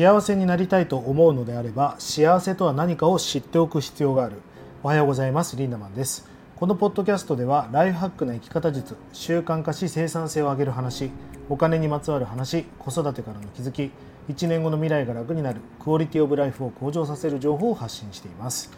[0.00, 4.36] 幸せになりたいと思うのであれば幸せとは何かを知っておく必要がある。
[4.82, 5.56] おはようございます。
[5.56, 6.26] リンダマンです。
[6.56, 11.10] このポッドキャストではライフハックな生き方術習慣化し生産性を上げる話
[11.50, 13.90] お金にまつわる話子育てからの気づき
[14.32, 18.72] 1年後の未来が楽になるクオリティオブライフを向上させる情報を発信しています。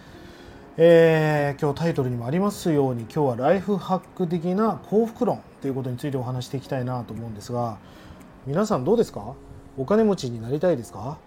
[0.77, 7.79] えー、今日タイトルにもありますように今日はライフハック的な幸福論ということについてお話していきたいなと思うんですが
[8.45, 9.35] 皆さんどうですか？
[9.79, 11.19] お金持ちになりたいですか？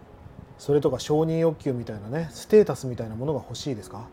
[0.57, 4.07] それとか承認欲求みたいなねステータスみたいなものが欲しいですか？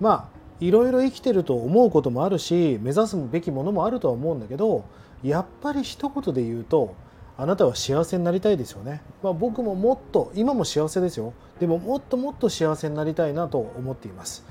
[0.00, 0.28] まあ
[0.60, 4.84] いろいろ生きてると思うこともあるし目指すべきものもあるとは思うんだけど
[5.22, 6.94] やっぱり一言で言うと
[7.36, 11.34] あなたは幸せになりたいですよね、まあ、僕ももっと今も幸せですよ。
[11.60, 14.44] でももっともっと幸せになりたいなと思っています。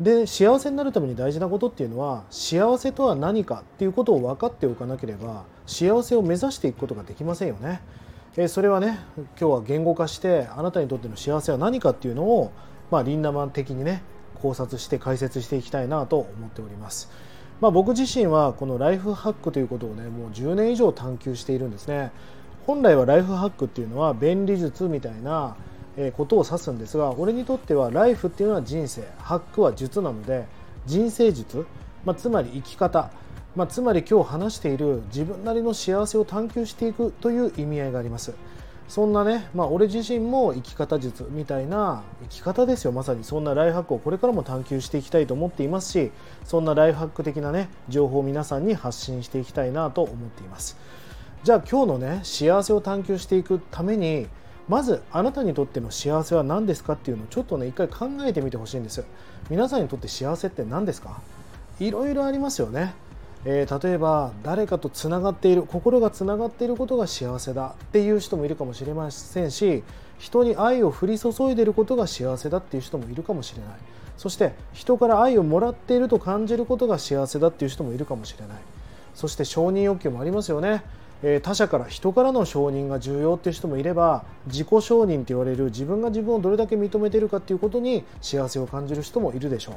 [0.00, 7.80] で幸せになるために大事なことっていうのは幸せとは何かっていうことを分かっておかなければ幸せを目指していくことができませんよね。
[8.36, 12.50] えそれはね今日は言語化してあなたにとっての幸せは何かっていうのを、
[12.90, 14.02] まあ、リンダマン的にね
[14.42, 17.10] 考察して解説していきたいなと思っております。
[17.60, 22.10] まあ、僕自身はこのライフハックということをねもう10年以上探求しているんですね。
[22.66, 25.54] 本来はライフハックっていうのは便利術みたいな
[26.16, 30.46] ことを指すんですが俺にとってはライフっていうのは人生ハックは術なので
[30.86, 31.66] 人生術、
[32.04, 33.10] まあ、つまり生き方
[33.56, 38.34] まあ、つまり今日話している自分なりの幸せを探求していくという意味合いがあります。
[38.88, 43.24] そんなね、まあ、俺自身も生き方術みたいな生き方ですよまさに。
[43.24, 46.10] そんなライフハックをこれからも探求していきたいと思っていますし
[46.44, 50.76] そんなライフハック的なね情報を皆さんに発信していきたいなと思っています。
[51.44, 54.26] じゃあ今日のね幸せを探求していくために
[54.68, 59.04] まずあなたにとっての幸せは何ですかっていうのをちょっとね一回考えてみてほしいんです
[59.48, 61.20] 皆さんにとって幸せって何ですか？
[61.80, 62.94] いろいろありますよね。
[63.46, 69.84] えー、例えば誰かとつながっている心がつながっていることが幸せだっていう人もいるかもしれませんし
[70.18, 73.72] 人に愛を降り注いでいることが幸せだっていう人もいるかもしれない。
[74.16, 78.56] そして人から愛をもらっていると感じることが幸せだっていう人もいるかもしれない。
[79.14, 80.82] そして承認欲求もありますよね、
[81.22, 89.74] えー、他者から人からの承認が重要っていう人もいれば自己承認って言われる自分が自分をどれだけ認めているかっていうことに幸せを感じる人もいるでしょう。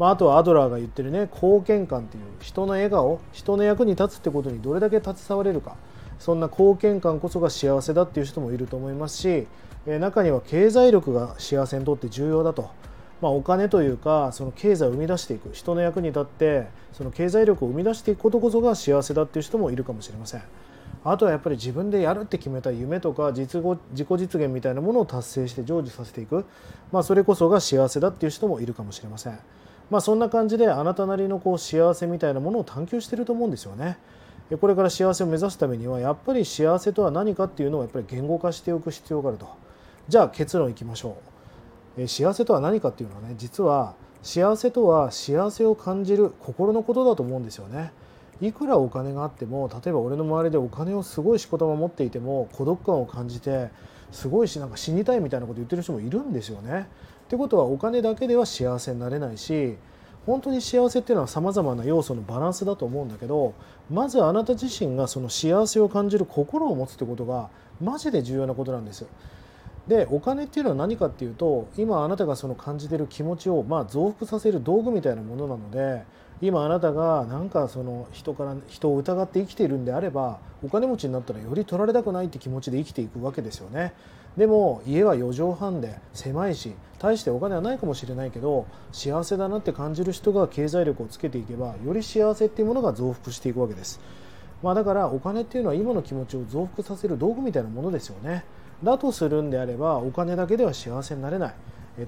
[0.00, 5.76] まあ、あとはアドラーが言ってるね貢献感っていう人の笑顔人の役に立つってことにどれだけ携われるか
[6.18, 9.46] そんな貢献感こそが幸せだっていう人もいると思いますし、
[9.86, 12.70] え中には経済力が幸せにとって重要だと、
[13.20, 20.42] まあ、お金というかその経済を生み出していく人の役に立ってその経済力を生み出していくことこそが幸せだっていう人もいるかもしれません。
[21.04, 26.46] あとはやっぱり自分でやるって決めた夢とか実自己実現みたいなものを達成して成就させていく、
[26.90, 29.38] まあ、それこそが幸せだっていう人もいるかもしれません。
[29.90, 33.98] まあ、そんな感じであなたなりのこう幸せみたいなものを探求してると思うんですよね。
[34.60, 39.48] これから幸せを目指すためにはやっぱり幸せとは何かっていうのをやっぱり言語化しておく必要があると。
[40.08, 41.16] じゃあ結論いきましょ
[41.96, 42.08] う。
[42.08, 47.92] 幸せとは何かっていうのはね実は幸せとは幸せを感じる心のことだと思うんですよね。
[48.40, 53.68] いくらお金があっても例えば俺の周りでお金をすごい仕事を持っていても孤独感を感じて
[54.12, 56.88] すごいしなんか死にたいみたいなこと言ってる人もいるんですよね。
[57.30, 59.76] ってことはお金だけでは幸せになれないし
[60.26, 63.54] 本当に幸せっていうのはさまざまな要素のバランスだと思うんだけど
[63.88, 67.48] まずあなた自身がその幸せを感じる心を持つってことが
[67.80, 69.06] マジで重要なことなんです。
[69.86, 76.02] でお金っていうのは何かっていうと今あなたがその感じてる気持ちをまあ増幅させる道具みたいなものなので
[76.42, 83.92] 今あなたがなんかその人から人を疑って生きているんであればお金持ちになったらより取られたくないって気持ちで生きていくわけですよね。
[84.36, 94.00] でも家は4畳半で狭いし大してお金はないかもしれないけど幸せだなって感じる人が経済力をつけていけばより幸せっていうものが増幅していくわけです、
[94.62, 98.44] まあ、だからお金っていうのは今の気持ちを増幅させる道具みたいなものですよね。
[98.84, 101.54] だとするんであればお金だけでは幸せになれない。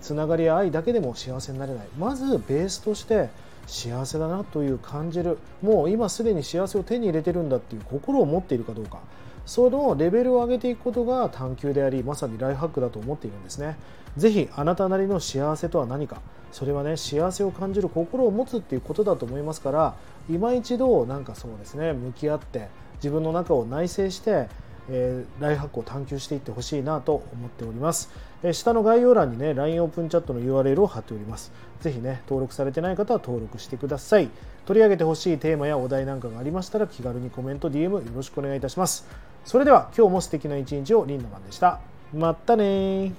[0.01, 1.87] つながりや愛だけでも幸せになれない。
[1.99, 3.31] まずベースとして
[3.67, 5.39] 幸せだなという感じる。
[5.63, 9.01] もう今すでに幸せを手に入れてるんだっていう心を持っているかどうか。
[9.45, 13.77] そのレベルを上げていくことが探求でありまさにライフハックだと思っているんですね。
[14.17, 16.21] ぜひあなたなりの幸せとは何か。
[16.53, 19.95] それはね幸せを感じる心を持つっていうことだと思いますから
[20.31, 24.49] 今一度なんかそうですね向き合って自分の中を内省して
[24.91, 28.11] えー、ライフハックを探求していってほしいなと思っております、
[28.43, 31.53] えー、下の概要欄にね LINE オープンチャットの URL を貼っております。
[31.81, 34.29] 是非ね登録されてない方は登録してください。
[34.67, 39.07] 取り上げてほしいテーマやお題なんかがありましたら気軽にコメント DM よろしくお願いいたします。
[39.45, 41.81] それでは今日も素敵な一日をリンダマンでした。
[42.15, 43.13] またね